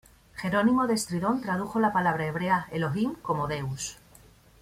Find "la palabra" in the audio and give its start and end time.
1.79-2.25